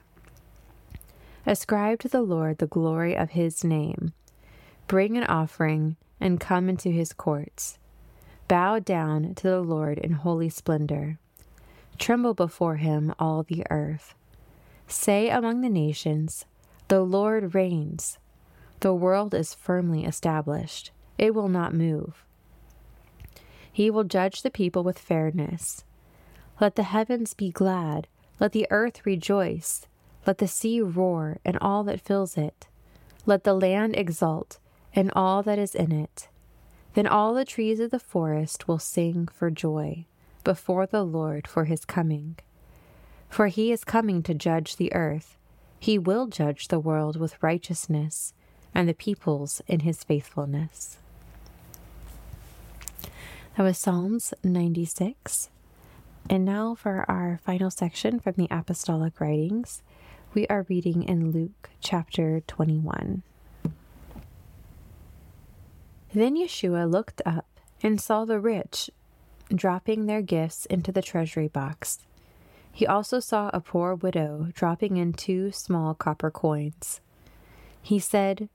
Ascribe 1.45 1.99
to 1.99 2.07
the 2.07 2.23
Lord 2.23 2.57
the 2.57 2.65
glory 2.65 3.15
of 3.15 3.29
his 3.29 3.63
name. 3.63 4.13
Bring 4.87 5.15
an 5.15 5.25
offering 5.25 5.95
and 6.19 6.39
come 6.39 6.69
into 6.69 6.89
his 6.89 7.13
courts. 7.13 7.77
Bow 8.47 8.79
down 8.79 9.35
to 9.35 9.43
the 9.43 9.61
Lord 9.61 9.99
in 9.99 10.13
holy 10.13 10.49
splendor. 10.49 11.19
Tremble 11.99 12.33
before 12.33 12.77
him, 12.77 13.13
all 13.19 13.43
the 13.43 13.63
earth. 13.69 14.15
Say 14.87 15.29
among 15.29 15.61
the 15.61 15.69
nations, 15.69 16.45
The 16.87 17.01
Lord 17.01 17.53
reigns. 17.53 18.17
The 18.79 18.93
world 18.93 19.35
is 19.35 19.53
firmly 19.53 20.03
established, 20.03 20.89
it 21.19 21.35
will 21.35 21.49
not 21.49 21.75
move. 21.75 22.25
He 23.79 23.89
will 23.89 24.03
judge 24.03 24.41
the 24.41 24.51
people 24.51 24.83
with 24.83 24.99
fairness. 24.99 25.85
Let 26.59 26.75
the 26.75 26.83
heavens 26.83 27.33
be 27.33 27.49
glad, 27.49 28.09
let 28.37 28.51
the 28.51 28.67
earth 28.69 29.05
rejoice, 29.05 29.87
let 30.27 30.39
the 30.39 30.49
sea 30.49 30.81
roar 30.81 31.39
and 31.45 31.57
all 31.59 31.85
that 31.85 32.01
fills 32.01 32.35
it, 32.35 32.67
let 33.25 33.45
the 33.45 33.53
land 33.53 33.95
exult 33.95 34.59
and 34.93 35.09
all 35.15 35.43
that 35.43 35.57
is 35.57 35.75
in 35.75 35.93
it. 35.93 36.27
Then 36.93 37.07
all 37.07 37.33
the 37.33 37.45
trees 37.45 37.79
of 37.79 37.91
the 37.91 37.99
forest 37.99 38.67
will 38.67 38.79
sing 38.79 39.29
for 39.29 39.49
joy 39.49 40.03
before 40.43 40.85
the 40.85 41.05
Lord 41.05 41.47
for 41.47 41.63
his 41.63 41.85
coming. 41.85 42.35
For 43.29 43.47
he 43.47 43.71
is 43.71 43.85
coming 43.85 44.23
to 44.23 44.33
judge 44.33 44.75
the 44.75 44.91
earth. 44.91 45.37
He 45.79 45.97
will 45.97 46.27
judge 46.27 46.67
the 46.67 46.81
world 46.81 47.17
with 47.17 47.41
righteousness 47.41 48.33
and 48.75 48.89
the 48.89 48.93
peoples 48.93 49.61
in 49.67 49.79
his 49.79 50.03
faithfulness. 50.03 50.97
That 53.59 53.65
was 53.65 53.77
Psalms 53.77 54.33
96. 54.41 55.49
And 56.29 56.45
now 56.45 56.75
for 56.75 57.03
our 57.11 57.41
final 57.43 57.69
section 57.69 58.17
from 58.21 58.35
the 58.37 58.47
Apostolic 58.49 59.19
Writings, 59.19 59.83
we 60.33 60.47
are 60.47 60.65
reading 60.69 61.03
in 61.03 61.31
Luke 61.33 61.69
chapter 61.81 62.39
21. 62.47 63.21
Then 66.13 66.37
Yeshua 66.37 66.89
looked 66.89 67.21
up 67.25 67.59
and 67.83 67.99
saw 67.99 68.23
the 68.23 68.39
rich 68.39 68.89
dropping 69.53 70.05
their 70.05 70.21
gifts 70.21 70.65
into 70.67 70.93
the 70.93 71.01
treasury 71.01 71.49
box. 71.49 71.99
He 72.71 72.87
also 72.87 73.19
saw 73.19 73.49
a 73.51 73.59
poor 73.59 73.93
widow 73.93 74.47
dropping 74.53 74.95
in 74.95 75.11
two 75.11 75.51
small 75.51 75.93
copper 75.93 76.31
coins. 76.31 77.01
He 77.81 77.99
said, 77.99 78.47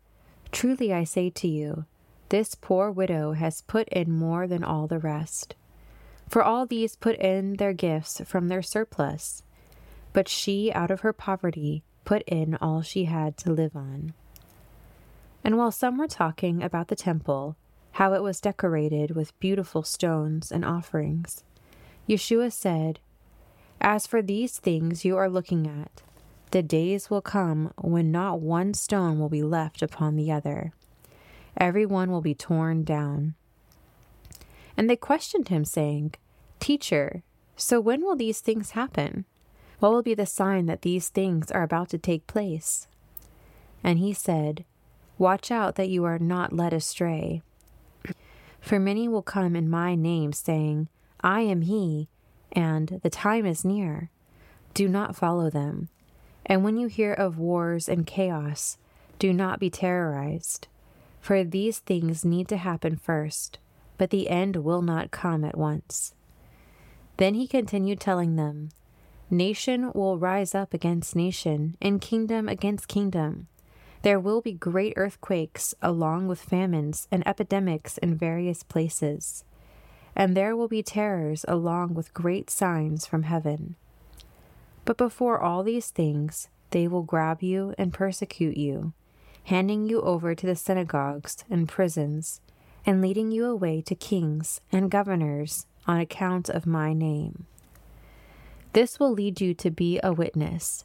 Truly 0.50 0.94
I 0.94 1.04
say 1.04 1.28
to 1.28 1.46
you, 1.46 1.84
this 2.34 2.56
poor 2.56 2.90
widow 2.90 3.30
has 3.30 3.62
put 3.62 3.88
in 3.90 4.10
more 4.10 4.48
than 4.48 4.64
all 4.64 4.88
the 4.88 4.98
rest. 4.98 5.54
For 6.28 6.42
all 6.42 6.66
these 6.66 6.96
put 6.96 7.14
in 7.20 7.58
their 7.58 7.72
gifts 7.72 8.20
from 8.24 8.48
their 8.48 8.60
surplus, 8.60 9.44
but 10.12 10.28
she, 10.28 10.72
out 10.72 10.90
of 10.90 11.02
her 11.02 11.12
poverty, 11.12 11.84
put 12.04 12.22
in 12.22 12.56
all 12.56 12.82
she 12.82 13.04
had 13.04 13.36
to 13.36 13.52
live 13.52 13.76
on. 13.76 14.14
And 15.44 15.56
while 15.56 15.70
some 15.70 15.96
were 15.96 16.08
talking 16.08 16.60
about 16.60 16.88
the 16.88 16.96
temple, 16.96 17.54
how 17.92 18.14
it 18.14 18.22
was 18.24 18.40
decorated 18.40 19.12
with 19.12 19.38
beautiful 19.38 19.84
stones 19.84 20.50
and 20.50 20.64
offerings, 20.64 21.44
Yeshua 22.08 22.50
said, 22.50 22.98
as 23.80 24.08
for 24.08 24.20
these 24.20 24.58
things 24.58 25.04
you 25.04 25.16
are 25.16 25.30
looking 25.30 25.68
at, 25.68 26.02
the 26.50 26.64
days 26.64 27.08
will 27.08 27.22
come 27.22 27.72
when 27.80 28.10
not 28.10 28.40
one 28.40 28.74
stone 28.74 29.20
will 29.20 29.28
be 29.28 29.44
left 29.44 29.82
upon 29.82 30.16
the 30.16 30.32
other. 30.32 30.72
Every 31.56 31.86
one 31.86 32.10
will 32.10 32.20
be 32.20 32.34
torn 32.34 32.84
down. 32.84 33.34
And 34.76 34.90
they 34.90 34.96
questioned 34.96 35.48
him, 35.48 35.64
saying, 35.64 36.14
Teacher, 36.60 37.22
so 37.56 37.80
when 37.80 38.02
will 38.02 38.16
these 38.16 38.40
things 38.40 38.70
happen? 38.70 39.24
What 39.78 39.92
will 39.92 40.02
be 40.02 40.14
the 40.14 40.26
sign 40.26 40.66
that 40.66 40.82
these 40.82 41.08
things 41.08 41.50
are 41.50 41.62
about 41.62 41.88
to 41.90 41.98
take 41.98 42.26
place? 42.26 42.88
And 43.82 43.98
he 43.98 44.12
said, 44.12 44.64
Watch 45.18 45.50
out 45.50 45.76
that 45.76 45.90
you 45.90 46.04
are 46.04 46.18
not 46.18 46.52
led 46.52 46.72
astray. 46.72 47.42
For 48.60 48.80
many 48.80 49.08
will 49.08 49.22
come 49.22 49.54
in 49.54 49.68
my 49.68 49.94
name, 49.94 50.32
saying, 50.32 50.88
I 51.20 51.40
am 51.40 51.62
he 51.62 52.08
and 52.54 53.00
the 53.02 53.10
time 53.10 53.44
is 53.44 53.64
near. 53.64 54.10
Do 54.72 54.88
not 54.88 55.16
follow 55.16 55.50
them. 55.50 55.88
And 56.46 56.62
when 56.64 56.76
you 56.76 56.88
hear 56.88 57.12
of 57.12 57.38
wars 57.38 57.88
and 57.88 58.06
chaos, 58.06 58.78
do 59.18 59.32
not 59.32 59.58
be 59.58 59.70
terrorized. 59.70 60.68
For 61.24 61.42
these 61.42 61.78
things 61.78 62.22
need 62.22 62.48
to 62.48 62.58
happen 62.58 62.96
first, 62.96 63.58
but 63.96 64.10
the 64.10 64.28
end 64.28 64.56
will 64.56 64.82
not 64.82 65.10
come 65.10 65.42
at 65.42 65.56
once. 65.56 66.12
Then 67.16 67.32
he 67.32 67.46
continued 67.46 67.98
telling 67.98 68.36
them, 68.36 68.68
Nation 69.30 69.90
will 69.94 70.18
rise 70.18 70.54
up 70.54 70.74
against 70.74 71.16
nation, 71.16 71.78
and 71.80 71.98
kingdom 71.98 72.46
against 72.46 72.88
kingdom. 72.88 73.46
There 74.02 74.20
will 74.20 74.42
be 74.42 74.52
great 74.52 74.92
earthquakes, 74.98 75.74
along 75.80 76.28
with 76.28 76.42
famines 76.42 77.08
and 77.10 77.26
epidemics 77.26 77.96
in 77.96 78.18
various 78.18 78.62
places. 78.62 79.44
And 80.14 80.36
there 80.36 80.54
will 80.54 80.68
be 80.68 80.82
terrors, 80.82 81.46
along 81.48 81.94
with 81.94 82.12
great 82.12 82.50
signs 82.50 83.06
from 83.06 83.22
heaven. 83.22 83.76
But 84.84 84.98
before 84.98 85.40
all 85.40 85.62
these 85.62 85.88
things, 85.88 86.48
they 86.68 86.86
will 86.86 87.02
grab 87.02 87.42
you 87.42 87.74
and 87.78 87.94
persecute 87.94 88.58
you, 88.58 88.92
handing 89.44 89.88
you 89.88 90.00
over 90.02 90.34
to 90.34 90.46
the 90.46 90.56
synagogues 90.56 91.44
and 91.50 91.68
prisons, 91.68 92.40
and 92.86 93.00
leading 93.00 93.30
you 93.30 93.46
away 93.46 93.80
to 93.82 93.94
kings 93.94 94.60
and 94.72 94.90
governors 94.90 95.66
on 95.86 96.00
account 96.00 96.48
of 96.48 96.66
my 96.66 96.92
name. 96.92 97.46
This 98.72 98.98
will 98.98 99.12
lead 99.12 99.40
you 99.40 99.54
to 99.54 99.70
be 99.70 100.00
a 100.02 100.12
witness. 100.12 100.84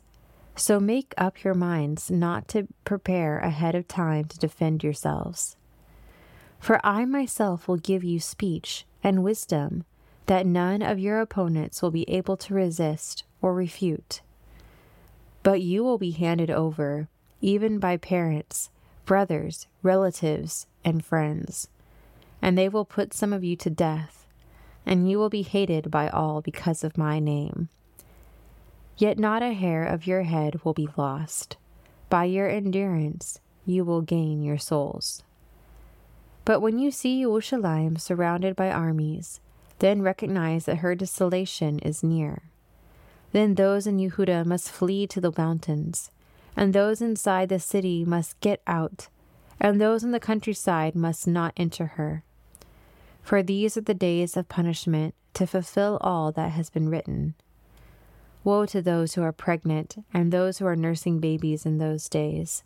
So 0.55 0.79
make 0.79 1.13
up 1.17 1.43
your 1.43 1.53
minds 1.53 2.11
not 2.11 2.47
to 2.49 2.67
prepare 2.83 3.39
ahead 3.39 3.75
of 3.75 3.87
time 3.87 4.25
to 4.25 4.37
defend 4.37 4.83
yourselves. 4.83 5.55
For 6.59 6.85
I 6.85 7.05
myself 7.05 7.67
will 7.67 7.77
give 7.77 8.03
you 8.03 8.19
speech 8.19 8.85
and 9.01 9.23
wisdom 9.23 9.85
that 10.25 10.45
none 10.45 10.81
of 10.81 10.99
your 10.99 11.21
opponents 11.21 11.81
will 11.81 11.91
be 11.91 12.07
able 12.09 12.37
to 12.37 12.53
resist 12.53 13.23
or 13.41 13.53
refute. 13.53 14.21
But 15.41 15.61
you 15.61 15.83
will 15.83 15.97
be 15.97 16.11
handed 16.11 16.51
over, 16.51 17.07
even 17.41 17.79
by 17.79 17.97
parents, 17.97 18.69
brothers, 19.05 19.67
relatives, 19.81 20.67
and 20.83 21.03
friends, 21.03 21.67
and 22.41 22.57
they 22.57 22.69
will 22.69 22.85
put 22.85 23.13
some 23.13 23.33
of 23.33 23.43
you 23.43 23.55
to 23.55 23.69
death, 23.69 24.25
and 24.85 25.09
you 25.09 25.17
will 25.17 25.29
be 25.29 25.41
hated 25.41 25.91
by 25.91 26.07
all 26.09 26.41
because 26.41 26.83
of 26.83 26.97
my 26.97 27.19
name. 27.19 27.69
Yet 28.97 29.17
not 29.17 29.41
a 29.41 29.53
hair 29.53 29.83
of 29.83 30.07
your 30.07 30.23
head 30.23 30.63
will 30.63 30.73
be 30.73 30.89
lost. 30.97 31.57
By 32.09 32.25
your 32.25 32.49
endurance, 32.49 33.39
you 33.65 33.85
will 33.85 34.01
gain 34.01 34.43
your 34.43 34.57
souls. 34.57 35.23
But 36.43 36.59
when 36.59 36.79
you 36.79 36.91
see 36.91 37.21
Jerusalem 37.21 37.97
surrounded 37.97 38.55
by 38.55 38.71
armies, 38.71 39.39
then 39.79 40.01
recognize 40.01 40.65
that 40.65 40.79
her 40.79 40.95
desolation 40.95 41.79
is 41.79 42.03
near. 42.03 42.43
Then 43.31 43.55
those 43.55 43.85
in 43.85 43.97
Yehuda 43.97 44.45
must 44.45 44.71
flee 44.71 45.07
to 45.07 45.21
the 45.21 45.31
mountains, 45.37 46.11
and 46.55 46.73
those 46.73 47.01
inside 47.01 47.49
the 47.49 47.59
city 47.59 48.03
must 48.05 48.39
get 48.39 48.61
out, 48.67 49.07
and 49.59 49.79
those 49.79 50.03
in 50.03 50.11
the 50.11 50.19
countryside 50.19 50.95
must 50.95 51.27
not 51.27 51.53
enter 51.57 51.85
her. 51.85 52.23
For 53.21 53.43
these 53.43 53.77
are 53.77 53.81
the 53.81 53.93
days 53.93 54.35
of 54.35 54.49
punishment 54.49 55.13
to 55.35 55.45
fulfill 55.45 55.97
all 56.01 56.31
that 56.31 56.51
has 56.51 56.69
been 56.69 56.89
written. 56.89 57.35
Woe 58.43 58.65
to 58.67 58.81
those 58.81 59.13
who 59.13 59.21
are 59.21 59.31
pregnant 59.31 60.03
and 60.13 60.31
those 60.31 60.57
who 60.57 60.65
are 60.65 60.75
nursing 60.75 61.19
babies 61.19 61.65
in 61.65 61.77
those 61.77 62.09
days. 62.09 62.63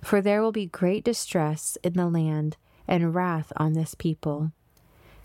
For 0.00 0.20
there 0.20 0.40
will 0.40 0.52
be 0.52 0.66
great 0.66 1.04
distress 1.04 1.76
in 1.82 1.94
the 1.94 2.06
land 2.06 2.56
and 2.86 3.14
wrath 3.14 3.52
on 3.56 3.72
this 3.72 3.94
people. 3.94 4.52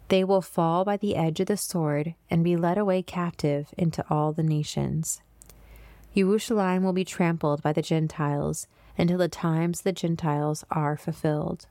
They 0.07 0.23
will 0.23 0.41
fall 0.41 0.85
by 0.85 0.97
the 0.97 1.15
edge 1.15 1.39
of 1.39 1.47
the 1.47 1.57
sword 1.57 2.15
and 2.29 2.43
be 2.43 2.57
led 2.57 2.77
away 2.77 3.03
captive 3.03 3.73
into 3.77 4.03
all 4.09 4.33
the 4.33 4.43
nations. 4.43 5.21
Jerusalem 6.15 6.83
will 6.83 6.93
be 6.93 7.05
trampled 7.05 7.61
by 7.61 7.73
the 7.73 7.81
Gentiles 7.81 8.67
until 8.97 9.17
the 9.17 9.27
times 9.27 9.81
the 9.81 9.91
Gentiles 9.91 10.65
are 10.69 10.97
fulfilled. 10.97 11.67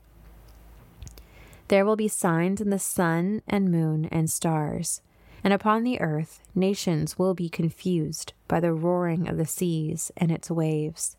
There 1.69 1.85
will 1.85 1.97
be 1.97 2.09
signs 2.09 2.61
in 2.61 2.71
the 2.71 2.79
sun 2.79 3.43
and 3.47 3.71
moon 3.71 4.07
and 4.07 4.31
stars 4.31 5.03
and 5.45 5.53
upon 5.53 5.83
the 5.83 6.01
earth 6.01 6.41
nations 6.55 7.19
will 7.19 7.35
be 7.35 7.49
confused 7.49 8.33
by 8.49 8.61
the 8.61 8.73
roaring 8.73 9.29
of 9.29 9.37
the 9.37 9.47
seas 9.47 10.11
and 10.17 10.31
its 10.31 10.51
waves. 10.51 11.17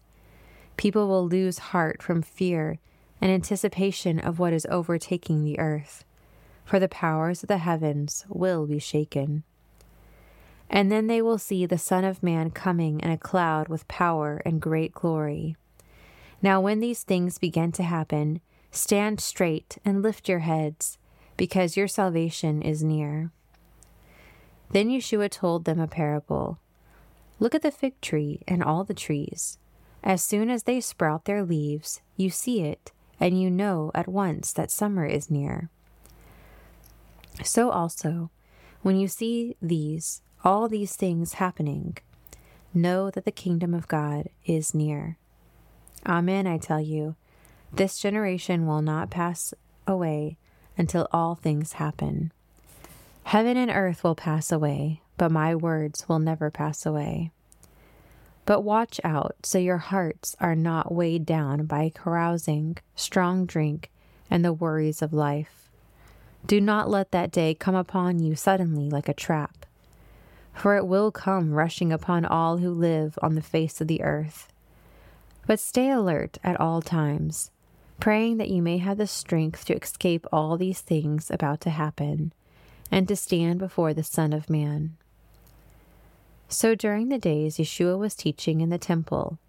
People 0.78 1.08
will 1.08 1.28
lose 1.28 1.60
heart 1.60 2.02
from 2.02 2.22
fear 2.22 2.80
and 3.22 3.32
anticipation 3.32 4.20
of 4.20 4.40
what 4.40 4.54
is 4.54 4.68
overtaking 4.70 5.44
the 5.44 5.60
earth, 5.60 6.04
for 6.64 6.80
the 6.80 6.88
powers 6.88 7.44
of 7.44 7.48
the 7.48 7.58
heavens 7.58 8.26
will 8.30 8.66
be 8.66 8.80
shaken. 8.80 9.44
And 10.70 10.92
then 10.92 11.08
they 11.08 11.22
will 11.22 11.38
see 11.38 11.66
the 11.66 11.78
Son 11.78 12.04
of 12.04 12.22
Man 12.22 12.52
coming 12.52 13.00
in 13.00 13.10
a 13.10 13.18
cloud 13.18 13.68
with 13.68 13.88
power 13.88 14.42
and 14.46 14.62
great 14.62 14.94
glory. 14.94 15.56
Now, 16.42 16.62
when 16.62 16.80
these 16.80 17.04
things 17.04 17.38
begin 17.38 17.72
to 17.74 17.84
happen, 17.84 18.40
stand 18.72 19.20
straight 19.20 19.78
and 19.84 20.02
lift 20.02 20.30
your 20.30 20.40
heads, 20.40 20.98
because 21.38 21.76
your 21.76 21.88
salvation 21.88 22.62
is 22.62 22.84
near. 22.84 23.32
Then 24.72 24.90
Yeshua 24.90 25.30
told 25.30 25.66
them 25.66 25.80
a 25.80 25.88
parable 25.88 26.60
Look 27.40 27.56
at 27.56 27.62
the 27.62 27.72
fig 27.72 28.00
tree 28.02 28.42
and 28.48 28.62
all 28.62 28.84
the 28.84 28.94
trees. 28.94 29.58
As 30.04 30.22
soon 30.22 30.50
as 30.50 30.64
they 30.64 30.82
sprout 30.82 31.26
their 31.26 31.44
leaves, 31.44 32.02
you 32.16 32.30
see 32.30 32.62
it, 32.62 32.92
and 33.20 33.42
you 33.42 33.50
know 33.50 33.92
at 33.96 34.08
once 34.08 34.54
that 34.54 34.72
summer 34.72 35.06
is 35.06 35.32
near. 35.32 35.70
So 37.44 37.70
also, 37.70 38.30
when 38.82 38.98
you 38.98 39.08
see 39.08 39.56
these, 39.62 40.22
all 40.44 40.68
these 40.68 40.96
things 40.96 41.34
happening, 41.34 41.98
know 42.74 43.10
that 43.12 43.26
the 43.26 43.32
kingdom 43.32 43.74
of 43.74 43.88
God 43.88 44.30
is 44.46 44.74
near. 44.74 45.18
Amen, 46.06 46.48
I 46.48 46.58
tell 46.58 46.80
you, 46.80 47.16
this 47.74 48.00
generation 48.00 48.66
will 48.66 48.82
not 48.82 49.10
pass 49.10 49.54
away 49.86 50.38
until 50.78 51.08
all 51.12 51.36
things 51.36 51.74
happen. 51.74 52.32
Heaven 53.24 53.58
and 53.58 53.70
earth 53.70 54.04
will 54.04 54.16
pass 54.16 54.52
away, 54.52 55.02
but 55.18 55.32
my 55.32 55.54
words 55.54 56.08
will 56.08 56.20
never 56.20 56.50
pass 56.50 56.86
away. 56.86 57.32
But 58.46 58.62
watch 58.62 59.00
out 59.04 59.36
so 59.44 59.60
your 59.60 59.78
hearts 59.78 60.36
are 60.40 60.56
not 60.56 60.92
weighed 60.92 61.26
down 61.26 61.66
by 61.66 61.92
carousing, 61.94 62.78
strong 62.96 63.46
drink, 63.46 63.92
and 64.32 64.44
the 64.44 64.54
worries 64.54 65.04
of 65.04 65.14
life. 65.14 65.70
Do 66.48 66.60
not 66.60 66.90
let 66.90 67.12
that 67.12 67.30
day 67.30 67.54
come 67.54 67.76
upon 67.76 68.20
you 68.20 68.36
suddenly 68.36 68.90
like 68.90 69.08
a 69.10 69.14
trap, 69.14 69.68
for 70.60 70.76
it 70.76 70.86
will 70.86 71.10
come 71.10 71.54
rushing 71.54 71.94
upon 71.94 72.26
all 72.26 72.58
who 72.58 72.70
live 72.70 73.18
on 73.22 73.36
the 73.36 73.42
face 73.42 73.80
of 73.80 73.88
the 73.88 74.04
earth. 74.04 74.52
But 75.48 75.58
stay 75.58 75.90
alert 75.90 76.38
at 76.44 76.60
all 76.60 76.82
times, 76.82 77.50
praying 78.02 78.38
that 78.38 78.50
you 78.50 78.62
may 78.62 78.78
have 78.78 78.98
the 78.98 79.08
strength 79.08 79.64
to 79.66 79.78
escape 79.78 80.28
all 80.34 80.58
these 80.58 80.82
things 80.82 81.32
about 81.32 81.62
to 81.62 81.70
happen 81.70 82.34
and 82.92 83.08
to 83.08 83.16
stand 83.16 83.58
before 83.58 83.94
the 83.94 84.04
Son 84.04 84.34
of 84.34 84.50
Man. 84.50 84.98
So 86.50 86.76
during 86.76 87.08
the 87.08 87.18
days 87.18 87.56
Yeshua 87.56 87.98
was 87.98 88.14
teaching 88.14 88.60
in 88.60 88.70
the 88.70 88.78
temple, 88.78 89.40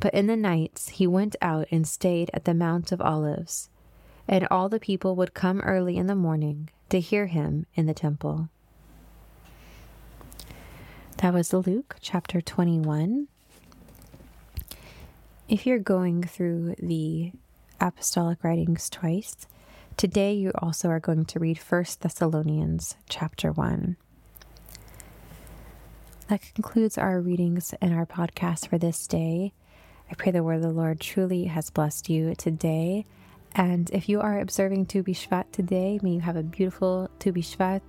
but 0.00 0.12
in 0.12 0.26
the 0.26 0.36
nights 0.36 0.90
he 0.90 1.06
went 1.06 1.34
out 1.40 1.66
and 1.70 1.88
stayed 1.88 2.30
at 2.34 2.44
the 2.44 2.52
Mount 2.52 2.92
of 2.92 3.00
Olives, 3.00 3.70
and 4.28 4.46
all 4.50 4.68
the 4.68 4.78
people 4.78 5.16
would 5.16 5.32
come 5.32 5.60
early 5.62 5.96
in 5.96 6.08
the 6.08 6.14
morning 6.14 6.68
to 6.90 7.00
hear 7.00 7.24
him 7.24 7.64
in 7.74 7.86
the 7.86 7.94
temple. 7.94 8.50
That 11.18 11.34
was 11.34 11.52
Luke 11.52 11.96
chapter 12.00 12.40
21. 12.40 13.28
If 15.48 15.66
you're 15.66 15.78
going 15.78 16.22
through 16.22 16.76
the 16.78 17.32
apostolic 17.80 18.42
writings 18.42 18.88
twice, 18.88 19.46
Today 19.98 20.32
you 20.34 20.52
also 20.54 20.88
are 20.90 21.00
going 21.00 21.24
to 21.24 21.40
read 21.40 21.58
1 21.58 21.84
Thessalonians 21.98 22.94
chapter 23.08 23.50
1. 23.50 23.96
That 26.28 26.54
concludes 26.54 26.96
our 26.96 27.20
readings 27.20 27.74
and 27.80 27.92
our 27.92 28.06
podcast 28.06 28.68
for 28.68 28.78
this 28.78 29.08
day. 29.08 29.52
I 30.08 30.14
pray 30.14 30.30
the 30.30 30.44
word 30.44 30.58
of 30.58 30.62
the 30.62 30.70
Lord 30.70 31.00
truly 31.00 31.46
has 31.46 31.70
blessed 31.70 32.08
you 32.08 32.36
today. 32.36 33.06
And 33.56 33.90
if 33.90 34.08
you 34.08 34.20
are 34.20 34.38
observing 34.38 34.86
Tu 34.86 35.02
B'Shvat 35.02 35.46
today, 35.50 35.98
may 36.00 36.10
you 36.10 36.20
have 36.20 36.36
a 36.36 36.44
beautiful 36.44 37.10
Tu 37.18 37.32
B'Shvat 37.32 37.82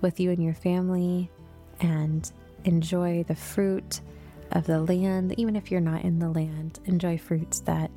with 0.00 0.18
you 0.18 0.30
and 0.30 0.42
your 0.42 0.54
family 0.54 1.30
and 1.78 2.32
enjoy 2.64 3.24
the 3.24 3.34
fruit 3.34 4.00
of 4.52 4.66
the 4.66 4.80
land. 4.80 5.38
Even 5.38 5.56
if 5.56 5.70
you're 5.70 5.80
not 5.80 6.02
in 6.02 6.18
the 6.18 6.28
land, 6.28 6.80
enjoy 6.84 7.18
fruits 7.18 7.60
that 7.60 7.90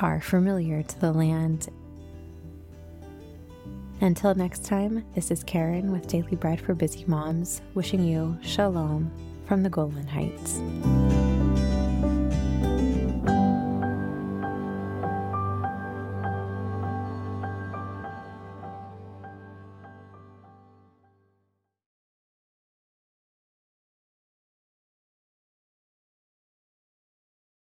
are 0.00 0.20
familiar 0.20 0.82
to 0.82 1.00
the 1.00 1.12
land 1.12 1.68
until 4.00 4.34
next 4.34 4.64
time, 4.64 5.04
this 5.14 5.30
is 5.30 5.42
Karen 5.42 5.90
with 5.90 6.06
Daily 6.06 6.36
Bread 6.36 6.60
for 6.60 6.74
Busy 6.74 7.04
Moms, 7.06 7.62
wishing 7.74 8.04
you 8.04 8.36
shalom 8.42 9.10
from 9.46 9.62
the 9.62 9.70
Golan 9.70 10.06
Heights. 10.06 10.60